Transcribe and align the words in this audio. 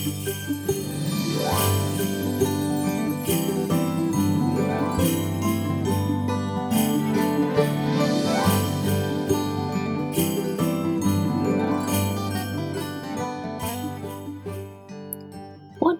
What 0.00 0.12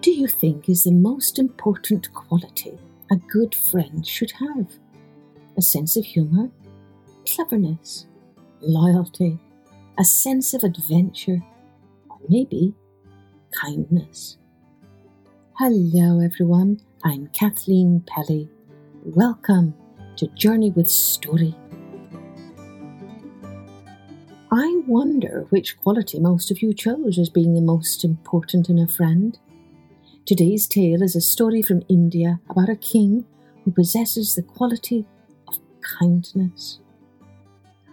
do 0.01 0.11
you 0.11 0.27
think 0.27 0.67
is 0.67 0.85
the 0.85 0.91
most 0.91 1.37
important 1.37 2.11
quality 2.11 2.79
a 3.11 3.17
good 3.17 3.53
friend 3.53 4.03
should 4.07 4.31
have? 4.31 4.65
A 5.57 5.61
sense 5.61 5.95
of 5.95 6.05
humour, 6.05 6.49
cleverness, 7.27 8.07
loyalty, 8.61 9.37
a 9.99 10.03
sense 10.03 10.55
of 10.55 10.63
adventure, 10.63 11.43
or 12.09 12.17
maybe 12.27 12.73
kindness. 13.51 14.37
Hello, 15.57 16.19
everyone. 16.19 16.79
I'm 17.03 17.27
Kathleen 17.27 18.03
Pelley. 18.07 18.49
Welcome 19.03 19.73
to 20.15 20.27
Journey 20.27 20.71
with 20.71 20.89
Story. 20.89 21.55
I 24.51 24.81
wonder 24.87 25.45
which 25.49 25.77
quality 25.79 26.19
most 26.19 26.51
of 26.51 26.61
you 26.61 26.73
chose 26.73 27.17
as 27.17 27.29
being 27.29 27.53
the 27.53 27.61
most 27.61 28.03
important 28.03 28.69
in 28.69 28.79
a 28.79 28.87
friend. 28.87 29.37
Today's 30.25 30.67
tale 30.67 31.01
is 31.01 31.15
a 31.15 31.21
story 31.21 31.61
from 31.61 31.83
India 31.89 32.39
about 32.49 32.69
a 32.69 32.75
king 32.75 33.25
who 33.63 33.71
possesses 33.71 34.35
the 34.35 34.43
quality 34.43 35.05
of 35.47 35.57
kindness. 35.99 36.79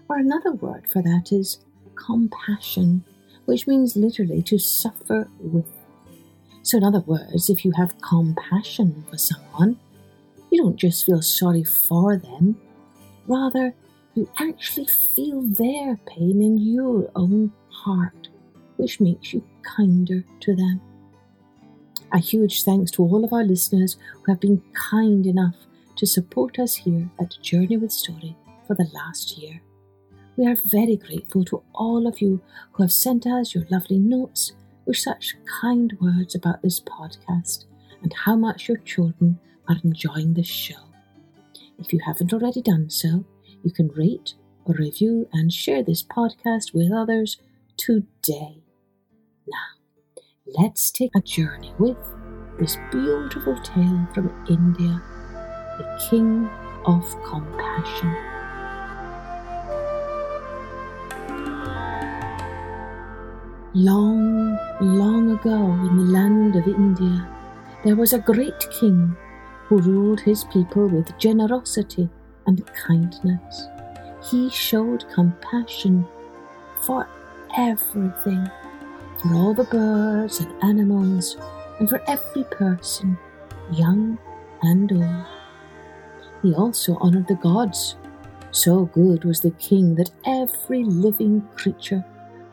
Or 0.09 0.19
another 0.19 0.53
word 0.53 0.89
for 0.89 1.03
that 1.03 1.33
is 1.33 1.61
compassion, 1.95 3.05
which 3.49 3.67
means 3.67 3.97
literally 3.97 4.43
to 4.43 4.59
suffer 4.59 5.27
with. 5.41 5.65
So, 6.61 6.77
in 6.77 6.85
other 6.85 7.01
words, 7.01 7.49
if 7.49 7.65
you 7.65 7.73
have 7.79 7.99
compassion 8.03 9.07
for 9.09 9.17
someone, 9.17 9.79
you 10.51 10.63
don't 10.63 10.77
just 10.77 11.07
feel 11.07 11.23
sorry 11.23 11.65
for 11.65 12.19
them, 12.19 12.61
rather, 13.27 13.75
you 14.15 14.29
actually 14.39 14.87
feel 15.17 15.41
their 15.41 15.97
pain 16.07 16.43
in 16.43 16.59
your 16.59 17.11
own 17.17 17.51
heart, 17.71 18.29
which 18.77 19.01
makes 19.01 19.33
you 19.33 19.43
kinder 19.63 20.27
to 20.41 20.55
them. 20.55 20.83
A 22.13 22.19
huge 22.19 22.65
thanks 22.65 22.91
to 22.93 23.03
all 23.03 23.25
of 23.25 23.33
our 23.33 23.45
listeners 23.45 23.97
who 24.13 24.33
have 24.33 24.41
been 24.41 24.63
kind 24.75 25.25
enough 25.25 25.57
to 25.97 26.07
support 26.07 26.59
us 26.59 26.75
here 26.75 27.09
at 27.19 27.41
Journey 27.41 27.79
with 27.79 27.93
Story 27.93 28.37
for 28.67 28.75
the 28.75 28.91
last 28.93 29.39
year. 29.39 29.63
We 30.39 30.47
are 30.47 30.57
very 30.71 30.95
grateful 30.95 31.45
to 31.47 31.65
all 31.75 32.07
of 32.07 32.21
you 32.21 32.41
who 32.71 32.85
have 32.85 32.93
sent 32.93 33.27
us 33.27 33.57
your 33.57 33.67
lovely 33.71 33.99
notes 33.99 34.53
with 34.87 34.97
such 34.97 35.35
kind 35.61 35.93
words 36.01 36.37
about 36.37 36.63
this 36.63 36.79
podcast 36.79 37.65
and 38.03 38.13
how 38.13 38.37
much 38.37 38.69
your 38.69 38.77
children 38.77 39.41
are 39.67 39.79
enjoying 39.83 40.35
this 40.35 40.47
show. 40.47 40.79
If 41.81 41.93
you 41.93 41.99
haven't 42.07 42.33
already 42.33 42.63
done 42.63 42.89
so, 42.89 43.25
you 43.65 43.73
can 43.73 43.89
rate 43.89 44.35
or 44.65 44.77
review 44.77 45.29
and 45.33 45.53
share 45.53 45.83
this 45.83 46.05
podcast 46.05 46.73
with 46.73 46.93
others 46.93 47.39
today. 47.77 48.63
Now, 49.49 50.23
let's 50.57 50.93
take 50.93 51.17
a 51.17 51.21
journey 51.21 51.75
with 51.81 51.99
this 52.61 52.77
beautiful 52.93 53.61
tale 53.65 54.07
from 54.15 54.31
India, 54.49 55.03
the 55.79 56.07
King 56.09 56.49
of 56.87 57.03
Compassion. 57.25 58.38
Long, 63.75 64.59
long 64.81 65.33
ago 65.33 65.57
in 65.89 65.97
the 65.97 66.13
land 66.13 66.57
of 66.57 66.67
India, 66.67 67.29
there 67.85 67.97
was 67.97 68.13
a 68.13 68.19
great 68.19 68.59
king 68.71 69.17
who 69.67 69.79
ruled 69.79 70.21
his 70.21 70.45
people 70.45 70.89
with 70.89 71.17
generosity 71.19 72.09
and 72.47 72.67
kindness. 72.75 73.69
He 74.31 74.49
showed 74.51 75.05
compassion 75.13 76.07
for 76.87 77.07
everything 77.57 78.49
for 79.21 79.35
all 79.35 79.55
the 79.55 79.65
birds 79.65 80.41
and 80.41 80.53
animals, 80.63 81.37
and 81.79 81.89
for 81.89 82.01
every 82.07 82.45
person, 82.45 83.19
young 83.73 84.19
and 84.63 84.93
old. 84.93 85.27
He 86.43 86.55
also 86.55 86.97
honoured 86.97 87.27
the 87.27 87.35
gods. 87.35 87.97
So 88.51 88.87
good 88.87 89.25
was 89.25 89.41
the 89.41 89.51
king 89.53 89.97
that 89.97 90.11
every 90.25 90.85
living 90.85 91.47
creature, 91.57 92.05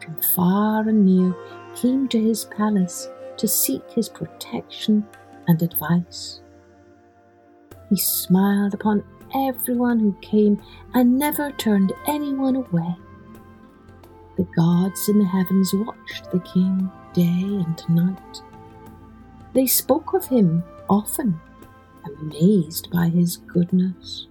from 0.05 0.21
far 0.35 0.87
and 0.87 1.05
near, 1.05 1.35
came 1.75 2.07
to 2.07 2.21
his 2.21 2.45
palace 2.45 3.09
to 3.37 3.47
seek 3.47 3.81
his 3.89 4.07
protection 4.07 5.05
and 5.47 5.61
advice. 5.61 6.41
He 7.89 7.97
smiled 7.97 8.73
upon 8.73 9.03
everyone 9.33 9.99
who 9.99 10.15
came 10.21 10.61
and 10.93 11.17
never 11.17 11.51
turned 11.51 11.91
anyone 12.07 12.55
away. 12.55 12.95
The 14.37 14.47
gods 14.55 15.09
in 15.09 15.19
the 15.19 15.25
heavens 15.25 15.73
watched 15.73 16.31
the 16.31 16.39
king 16.39 16.91
day 17.13 17.23
and 17.23 17.81
night. 17.89 18.41
They 19.53 19.65
spoke 19.65 20.13
of 20.13 20.27
him 20.27 20.63
often, 20.89 21.39
amazed 22.05 22.89
by 22.91 23.09
his 23.09 23.37
goodness. 23.37 24.27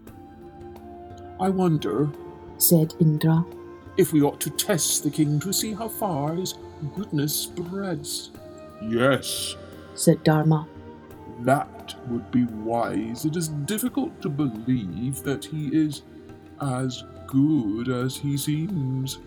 I 1.40 1.48
wonder, 1.48 2.10
said 2.58 2.94
Indra, 3.00 3.44
if 3.96 4.12
we 4.12 4.22
ought 4.22 4.40
to 4.40 4.50
test 4.50 5.02
the 5.02 5.10
king 5.10 5.38
to 5.40 5.52
see 5.52 5.72
how 5.72 5.88
far 5.88 6.34
his 6.34 6.54
goodness 6.94 7.34
spreads. 7.34 8.30
Yes, 8.82 9.56
said 9.94 10.22
Dharma. 10.24 10.66
That 11.40 11.94
would 12.08 12.30
be 12.30 12.44
wise. 12.44 13.24
It 13.24 13.36
is 13.36 13.48
difficult 13.48 14.20
to 14.22 14.28
believe 14.28 15.22
that 15.22 15.44
he 15.44 15.68
is 15.68 16.02
as 16.60 17.02
good 17.26 17.88
as 17.88 18.16
he 18.16 18.36
seems 18.36 19.18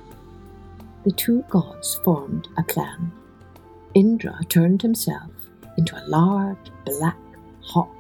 the 1.08 1.14
two 1.14 1.42
gods 1.50 1.96
formed 2.04 2.50
a 2.58 2.64
clan. 2.64 3.14
Indra 3.94 4.38
turned 4.50 4.82
himself 4.82 5.32
into 5.78 5.96
a 5.96 6.04
large 6.06 6.70
black 6.86 7.18
hawk. 7.62 7.97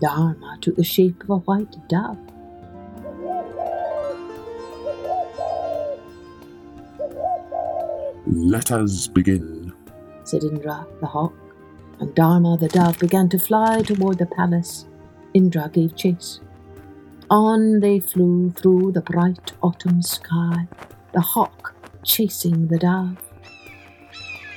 Dharma 0.00 0.58
took 0.60 0.76
the 0.76 0.84
shape 0.84 1.22
of 1.22 1.30
a 1.30 1.36
white 1.38 1.76
dove. 1.88 2.18
Let 8.26 8.72
us 8.72 9.06
begin, 9.06 9.72
said 10.24 10.44
Indra 10.44 10.86
the 11.00 11.06
hawk, 11.06 11.34
and 12.00 12.14
Dharma 12.14 12.58
the 12.58 12.68
dove 12.68 12.98
began 12.98 13.28
to 13.30 13.38
fly 13.38 13.82
toward 13.82 14.18
the 14.18 14.26
palace. 14.26 14.86
Indra 15.32 15.70
gave 15.72 15.96
chase. 15.96 16.40
On 17.30 17.80
they 17.80 18.00
flew 18.00 18.50
through 18.50 18.92
the 18.92 19.00
bright 19.00 19.52
autumn 19.62 20.02
sky, 20.02 20.68
the 21.12 21.20
hawk 21.20 21.74
chasing 22.04 22.68
the 22.68 22.78
dove. 22.78 23.16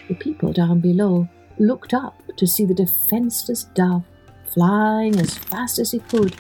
The 0.08 0.16
people 0.16 0.52
down 0.52 0.80
below 0.82 1.30
looked 1.60 1.94
up 1.94 2.22
to 2.38 2.48
see 2.48 2.66
the 2.66 2.74
defenseless 2.74 3.64
dove 3.64 4.04
flying 4.54 5.20
as 5.20 5.38
fast 5.38 5.80
as 5.80 5.92
he 5.92 6.00
could, 6.00 6.36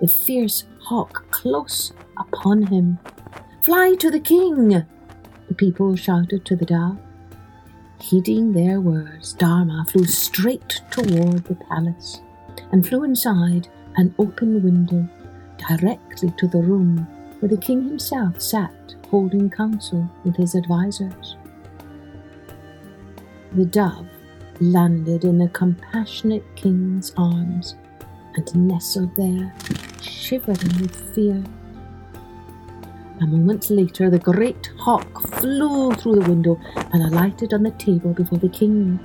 the 0.00 0.08
fierce 0.08 0.64
hawk 0.80 1.30
close 1.30 1.92
upon 2.18 2.64
him. 2.64 2.98
Fly 3.62 3.94
to 3.96 4.10
the 4.10 4.20
king! 4.20 4.84
The 5.48 5.54
people 5.54 5.96
shouted 5.96 6.44
to 6.44 6.56
the 6.56 6.66
dove. 6.66 6.98
Heeding 8.00 8.52
their 8.52 8.80
words, 8.80 9.32
Dharma 9.32 9.86
flew 9.90 10.04
straight 10.04 10.82
toward 10.90 11.44
the 11.44 11.54
palace 11.68 12.20
and 12.72 12.86
flew 12.86 13.04
inside 13.04 13.68
an 13.96 14.14
open 14.18 14.62
window 14.62 15.08
directly 15.56 16.32
to 16.36 16.46
the 16.46 16.58
room 16.58 17.06
where 17.40 17.48
the 17.48 17.56
king 17.56 17.84
himself 17.84 18.40
sat 18.40 18.94
holding 19.10 19.48
council 19.48 20.08
with 20.24 20.36
his 20.36 20.54
advisers. 20.54 21.36
The 23.52 23.64
dove 23.64 24.08
landed 24.60 25.24
in 25.24 25.38
the 25.38 25.48
compassionate 25.48 26.44
king's 26.56 27.12
arms 27.16 27.76
and 28.36 28.54
nestled 28.68 29.14
there, 29.16 29.52
shivering 30.00 30.80
with 30.80 31.14
fear. 31.14 31.42
A 33.20 33.26
moment 33.26 33.70
later, 33.70 34.10
the 34.10 34.18
great 34.18 34.72
hawk 34.78 35.28
flew 35.38 35.92
through 35.94 36.16
the 36.16 36.28
window 36.28 36.60
and 36.74 37.02
alighted 37.02 37.54
on 37.54 37.62
the 37.62 37.70
table 37.72 38.12
before 38.12 38.38
the 38.38 38.48
king. 38.48 38.98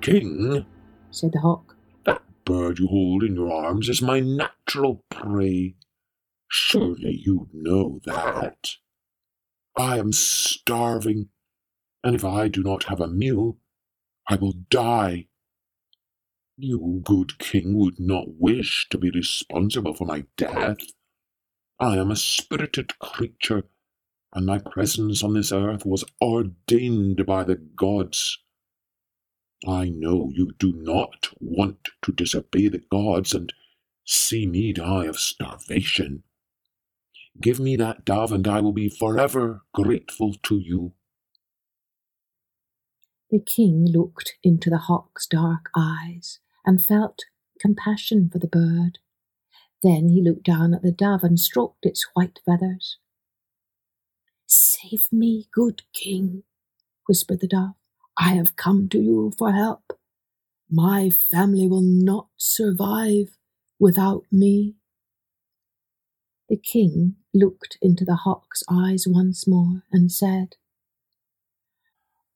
King, 0.00 0.66
said 1.10 1.32
the 1.32 1.40
hawk, 1.40 1.76
that 2.04 2.22
bird 2.44 2.78
you 2.78 2.88
hold 2.88 3.22
in 3.22 3.34
your 3.34 3.52
arms 3.52 3.88
is 3.88 4.02
my 4.02 4.18
natural 4.18 5.04
prey. 5.10 5.76
Surely 6.48 7.22
you 7.24 7.48
know 7.52 8.00
that. 8.04 8.70
I 9.76 9.98
am 9.98 10.12
starving, 10.12 11.28
and 12.02 12.14
if 12.14 12.24
I 12.24 12.48
do 12.48 12.62
not 12.62 12.84
have 12.84 13.00
a 13.00 13.08
meal, 13.08 13.58
I 14.28 14.36
will 14.36 14.54
die. 14.70 15.26
You, 16.56 17.00
good 17.04 17.38
king, 17.38 17.74
would 17.74 17.98
not 17.98 18.38
wish 18.38 18.86
to 18.90 18.98
be 18.98 19.10
responsible 19.10 19.94
for 19.94 20.04
my 20.04 20.24
death. 20.36 20.78
I 21.78 21.96
am 21.96 22.10
a 22.10 22.16
spirited 22.16 22.98
creature, 22.98 23.64
and 24.32 24.46
my 24.46 24.58
presence 24.58 25.22
on 25.22 25.34
this 25.34 25.52
earth 25.52 25.86
was 25.86 26.04
ordained 26.20 27.24
by 27.26 27.44
the 27.44 27.56
gods. 27.56 28.38
I 29.66 29.88
know 29.88 30.30
you 30.34 30.52
do 30.58 30.72
not 30.72 31.28
want 31.40 31.88
to 32.02 32.12
disobey 32.12 32.68
the 32.68 32.82
gods 32.90 33.34
and 33.34 33.52
see 34.04 34.46
me 34.46 34.72
die 34.72 35.06
of 35.06 35.18
starvation. 35.18 36.22
Give 37.40 37.60
me 37.60 37.76
that 37.76 38.04
dove, 38.04 38.32
and 38.32 38.46
I 38.46 38.60
will 38.60 38.72
be 38.72 38.88
forever 38.88 39.62
grateful 39.72 40.34
to 40.42 40.58
you. 40.58 40.92
The 43.30 43.38
king 43.38 43.86
looked 43.86 44.34
into 44.42 44.70
the 44.70 44.78
hawk's 44.78 45.26
dark 45.26 45.70
eyes 45.76 46.40
and 46.66 46.84
felt 46.84 47.24
compassion 47.60 48.28
for 48.28 48.38
the 48.40 48.48
bird. 48.48 48.98
Then 49.82 50.08
he 50.08 50.22
looked 50.22 50.44
down 50.44 50.74
at 50.74 50.82
the 50.82 50.92
dove 50.92 51.22
and 51.22 51.38
stroked 51.38 51.86
its 51.86 52.06
white 52.14 52.40
feathers. 52.44 52.98
Save 54.46 55.12
me, 55.12 55.46
good 55.52 55.82
king, 55.92 56.42
whispered 57.06 57.40
the 57.40 57.46
dove. 57.46 57.74
I 58.18 58.34
have 58.34 58.56
come 58.56 58.88
to 58.88 58.98
you 58.98 59.32
for 59.38 59.52
help. 59.52 59.92
My 60.68 61.10
family 61.10 61.68
will 61.68 61.82
not 61.82 62.28
survive 62.36 63.36
without 63.78 64.24
me. 64.32 64.74
The 66.48 66.56
king 66.56 67.16
looked 67.32 67.78
into 67.80 68.04
the 68.04 68.16
hawk's 68.16 68.64
eyes 68.68 69.06
once 69.06 69.46
more 69.46 69.84
and 69.92 70.10
said, 70.10 70.56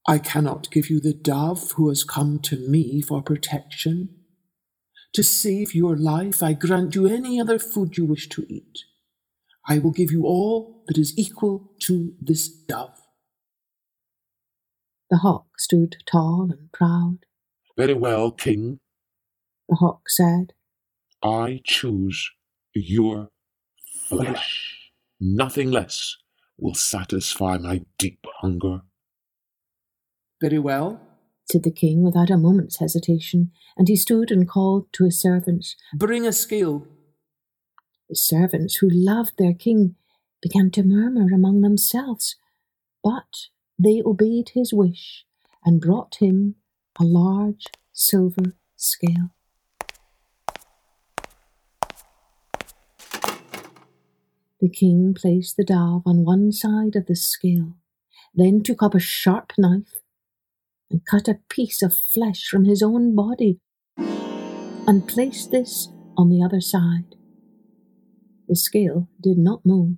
I 0.06 0.19
cannot 0.19 0.71
give 0.71 0.91
you 0.91 1.01
the 1.01 1.15
dove 1.15 1.73
who 1.73 1.89
has 1.89 2.05
come 2.05 2.39
to 2.41 2.56
me 2.56 3.01
for 3.01 3.23
protection. 3.23 4.11
To 5.15 5.23
save 5.23 5.75
your 5.75 5.97
life, 5.97 6.43
I 6.43 6.53
grant 6.53 6.95
you 6.95 7.06
any 7.06 7.41
other 7.41 7.59
food 7.59 7.97
you 7.97 8.05
wish 8.05 8.29
to 8.31 8.45
eat. 8.49 8.81
I 9.67 9.79
will 9.79 9.93
give 9.93 10.11
you 10.11 10.25
all 10.25 10.83
that 10.89 10.99
is 10.99 11.17
equal 11.17 11.73
to 11.81 12.15
this 12.21 12.49
dove. 12.49 13.01
The 15.11 15.19
hawk 15.19 15.47
stood 15.59 15.97
tall 16.06 16.49
and 16.51 16.71
proud. 16.73 17.21
Very 17.77 17.95
well, 17.95 18.31
king, 18.31 18.81
the 19.69 19.77
hawk 19.77 20.09
said. 20.09 20.53
I 21.23 21.61
choose 21.65 22.31
your 22.75 23.31
flesh. 24.09 24.91
Nothing 25.19 25.71
less 25.71 26.17
will 26.59 26.75
satisfy 26.75 27.56
my 27.56 27.83
deep 27.99 28.27
hunger. 28.41 28.83
Very 30.44 30.58
well, 30.58 31.00
said 31.50 31.62
the 31.62 31.70
king 31.70 32.02
without 32.02 32.29
a 32.29 32.37
moment's 32.37 32.76
hesitation, 32.76 33.50
and 33.79 33.88
he 33.88 33.96
stood 33.96 34.31
and 34.31 34.46
called 34.46 34.93
to 34.93 35.06
his 35.06 35.19
servants, 35.19 35.75
Bring 35.94 36.26
a 36.26 36.35
scale. 36.35 36.87
The 38.11 38.17
servants, 38.17 38.76
who 38.76 38.91
loved 38.91 39.38
their 39.38 39.55
king, 39.55 39.94
began 40.43 40.70
to 40.73 40.82
murmur 40.82 41.35
among 41.35 41.62
themselves, 41.62 42.37
but 43.02 43.46
they 43.79 44.02
obeyed 44.05 44.50
his 44.50 44.70
wish 44.70 45.25
and 45.64 45.81
brought 45.81 46.17
him 46.17 46.56
a 47.00 47.05
large 47.05 47.64
silver 47.94 48.55
scale. 48.76 49.31
The 54.61 54.69
king 54.70 55.14
placed 55.19 55.56
the 55.56 55.64
dove 55.64 56.02
on 56.05 56.26
one 56.26 56.52
side 56.52 56.96
of 56.96 57.06
the 57.06 57.17
scale, 57.17 57.79
then 58.35 58.62
took 58.62 58.82
up 58.82 58.94
a 58.94 59.00
sharp 59.00 59.55
knife 59.56 60.04
and 60.94 61.05
cut 61.06 61.26
a 61.26 61.41
piece 61.49 61.82
of 61.82 61.93
flesh 61.93 62.46
from 62.49 62.67
his 62.67 62.81
own 62.81 63.17
body 63.17 63.58
and 63.99 65.08
placed 65.08 65.50
this 65.50 65.88
on 66.17 66.29
the 66.29 66.41
other 66.41 66.61
side. 66.61 67.17
The 68.46 68.55
scale 68.55 69.08
did 69.20 69.37
not 69.37 69.67
move. 69.67 69.96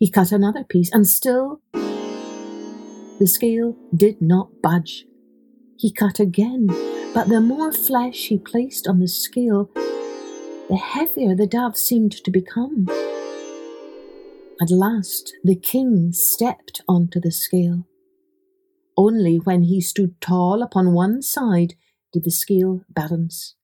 He 0.00 0.10
cut 0.10 0.32
another 0.32 0.64
piece, 0.64 0.90
and 0.92 1.06
still 1.06 1.60
the 1.72 3.28
scale 3.28 3.76
did 3.94 4.20
not 4.20 4.60
budge. 4.60 5.06
He 5.78 5.92
cut 5.92 6.18
again, 6.18 6.66
but 7.14 7.28
the 7.28 7.40
more 7.40 7.70
flesh 7.70 8.26
he 8.26 8.38
placed 8.38 8.88
on 8.88 8.98
the 8.98 9.06
scale, 9.06 9.70
the 10.68 10.82
heavier 10.82 11.36
the 11.36 11.46
dove 11.46 11.76
seemed 11.76 12.10
to 12.24 12.30
become. 12.32 12.88
At 14.60 14.70
last 14.70 15.32
the 15.44 15.54
king 15.54 16.10
stepped 16.12 16.82
onto 16.88 17.20
the 17.20 17.30
scale. 17.30 17.86
Only 18.96 19.36
when 19.38 19.62
he 19.62 19.80
stood 19.80 20.20
tall 20.20 20.62
upon 20.62 20.92
one 20.92 21.22
side 21.22 21.74
did 22.12 22.24
the 22.24 22.30
scale 22.30 22.84
balance. 22.88 23.54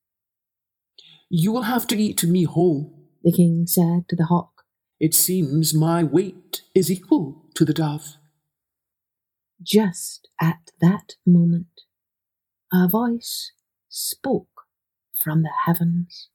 You 1.29 1.53
will 1.53 1.63
have 1.63 1.87
to 1.89 1.97
eat 1.97 2.25
me 2.25 2.45
whole, 2.45 2.93
the 3.23 3.33
king 3.33 3.67
said 3.67 4.09
to 4.09 4.17
the 4.17 4.27
hawk. 4.27 4.65
It 4.99 5.15
seems 5.15 5.75
my 5.75 6.03
weight 6.03 6.63
is 6.75 6.91
equal 6.91 7.45
to 7.55 7.65
the 7.65 7.75
dove. 7.75 8.17
Just 9.63 10.29
at 10.41 10.71
that 10.81 11.15
moment, 11.27 11.83
a 12.73 12.89
voice 12.89 13.53
spoke 13.89 14.65
from 15.23 15.43
the 15.43 15.53
heavens. 15.67 16.29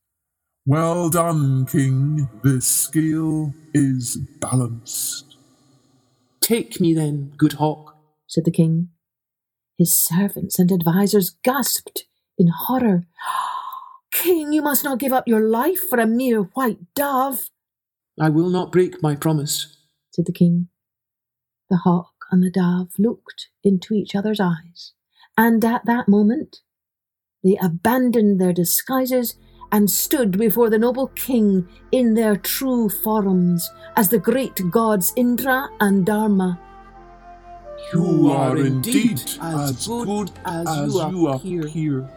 Well 0.66 1.10
done, 1.10 1.66
King. 1.66 2.30
This 2.44 2.66
scale 2.66 3.54
is 3.74 4.18
balanced. 4.39 5.36
Take 6.39 6.80
me 6.80 6.94
then, 6.94 7.34
good 7.38 7.54
hawk, 7.54 7.93
said 8.33 8.45
the 8.45 8.51
king. 8.51 8.89
His 9.77 9.94
servants 9.94 10.57
and 10.57 10.71
advisers 10.71 11.35
gasped 11.44 12.06
in 12.38 12.47
horror. 12.47 13.06
King, 14.12 14.53
you 14.53 14.62
must 14.62 14.83
not 14.83 15.00
give 15.00 15.13
up 15.13 15.27
your 15.27 15.41
life 15.41 15.88
for 15.89 16.00
a 16.00 16.07
mere 16.07 16.41
white 16.41 16.80
dove. 16.95 17.50
I 18.19 18.30
will 18.30 18.50
not 18.50 18.71
break 18.71 19.01
my 19.01 19.15
promise, 19.15 19.77
said 20.12 20.25
the 20.25 20.31
king. 20.31 20.68
The 21.69 21.77
hawk 21.77 22.13
and 22.31 22.44
the 22.44 22.51
dove 22.51 22.94
looked 22.97 23.50
into 23.63 23.94
each 23.94 24.15
other's 24.15 24.39
eyes, 24.39 24.94
and 25.38 25.63
at 25.63 25.86
that 25.86 26.07
moment 26.07 26.62
they 27.44 27.57
abandoned 27.62 28.39
their 28.39 28.53
disguises 28.53 29.36
and 29.71 29.89
stood 29.89 30.38
before 30.38 30.69
the 30.69 30.77
noble 30.77 31.07
king 31.07 31.68
in 31.91 32.13
their 32.13 32.36
true 32.36 32.89
forms 32.89 33.69
as 33.95 34.09
the 34.09 34.19
great 34.19 34.59
gods 34.71 35.13
Indra 35.15 35.68
and 35.79 36.06
Dharma. 36.06 36.59
You 37.91 38.31
are 38.31 38.57
indeed 38.57 39.21
as 39.41 39.88
good 39.88 40.31
as, 40.45 40.68
as 40.68 40.94
you 40.94 41.27
appear. 41.30 41.68
appear, 41.68 42.09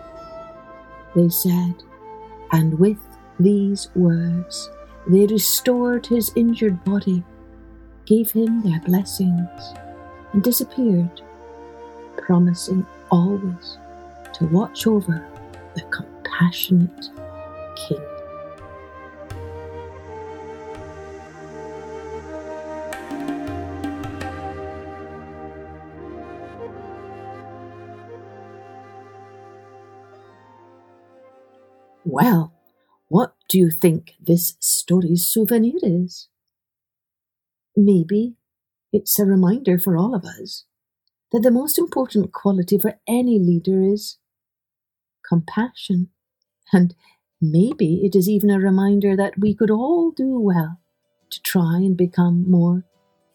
they 1.15 1.29
said, 1.29 1.75
and 2.53 2.79
with 2.79 2.99
these 3.41 3.89
words 3.95 4.71
they 5.07 5.27
restored 5.27 6.07
his 6.07 6.33
injured 6.37 6.83
body, 6.85 7.23
gave 8.07 8.31
him 8.31 8.63
their 8.63 8.81
blessings, 8.81 9.49
and 10.33 10.43
disappeared, 10.43 11.21
promising 12.17 12.87
always 13.11 13.79
to 14.35 14.47
watch 14.47 14.87
over 14.87 15.27
the 15.75 15.83
compassionate 15.83 17.11
king. 17.77 18.16
Well, 32.07 32.55
what 33.09 33.35
do 33.49 33.59
you 33.59 33.71
think 33.71 34.15
this 34.19 34.57
story's 34.61 35.27
souvenir 35.27 35.79
is? 35.83 36.29
Maybe 37.77 38.37
it's 38.93 39.19
a 39.19 39.27
reminder 39.27 39.79
for 39.79 39.97
all 39.97 40.15
of 40.15 40.25
us 40.25 40.65
that 41.33 41.43
the 41.43 41.51
most 41.51 41.79
important 41.79 42.33
quality 42.33 42.79
for 42.79 42.99
any 43.07 43.39
leader 43.39 43.83
is 43.83 44.19
compassion. 45.29 46.09
And 46.73 46.95
Maybe 47.41 48.01
it 48.03 48.17
is 48.17 48.29
even 48.31 48.49
a 48.51 48.59
reminder 48.59 49.15
that 49.15 49.39
we 49.39 49.55
could 49.55 49.71
all 49.71 50.11
do 50.11 50.41
well 50.41 50.81
to 51.31 51.43
try 51.43 51.77
and 51.77 51.97
become 51.97 52.51
more 52.51 52.85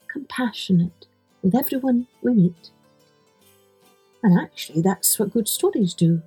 compassionate 0.07 1.05
with 1.43 1.53
everyone 1.53 2.07
we 2.23 2.33
meet. 2.33 2.71
And 4.23 4.39
actually, 4.39 4.81
that's 4.81 5.19
what 5.19 5.33
good 5.33 5.47
stories 5.47 5.93
do. 5.93 6.21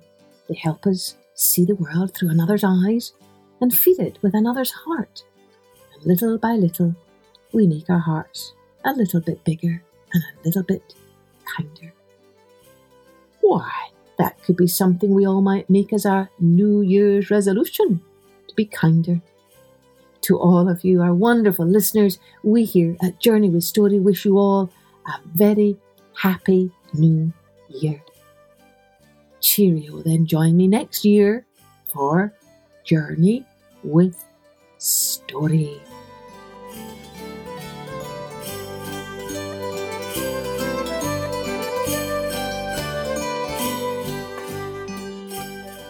They 0.47 0.55
help 0.55 0.87
us 0.87 1.17
see 1.35 1.65
the 1.65 1.75
world 1.75 2.13
through 2.13 2.29
another's 2.29 2.63
eyes 2.63 3.13
and 3.61 3.77
feel 3.77 3.99
it 3.99 4.17
with 4.21 4.33
another's 4.33 4.71
heart. 4.71 5.23
And 5.93 6.05
little 6.05 6.37
by 6.37 6.53
little, 6.53 6.95
we 7.51 7.67
make 7.67 7.89
our 7.89 7.99
hearts 7.99 8.53
a 8.83 8.93
little 8.93 9.21
bit 9.21 9.43
bigger 9.43 9.83
and 10.13 10.23
a 10.23 10.45
little 10.45 10.63
bit 10.63 10.95
kinder. 11.45 11.93
Why? 13.41 13.71
That 14.17 14.41
could 14.43 14.55
be 14.55 14.67
something 14.67 15.13
we 15.13 15.27
all 15.27 15.41
might 15.41 15.69
make 15.69 15.91
as 15.91 16.05
our 16.05 16.29
New 16.39 16.81
Year's 16.81 17.29
resolution 17.29 18.01
to 18.47 18.55
be 18.55 18.65
kinder. 18.65 19.21
To 20.21 20.39
all 20.39 20.69
of 20.69 20.83
you, 20.83 21.01
our 21.01 21.13
wonderful 21.13 21.65
listeners, 21.65 22.17
we 22.43 22.63
here 22.63 22.95
at 23.03 23.19
Journey 23.19 23.49
with 23.49 23.63
Story 23.63 23.99
wish 23.99 24.25
you 24.25 24.37
all 24.37 24.71
a 25.05 25.19
very 25.35 25.77
happy 26.15 26.71
new 26.93 27.31
year. 27.69 28.01
Cheerio. 29.45 30.01
Then 30.01 30.25
join 30.25 30.57
me 30.57 30.67
next 30.67 31.05
year 31.05 31.45
for 31.93 32.33
Journey 32.83 33.45
with 33.83 34.25
Story. 34.79 35.79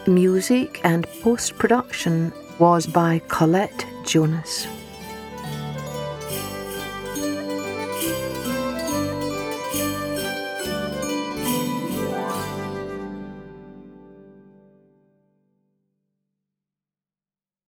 Music 0.06 0.80
and 0.84 1.06
post 1.22 1.56
production 1.56 2.32
was 2.58 2.86
by 2.86 3.20
Colette 3.26 3.86
Jonas. 4.04 4.68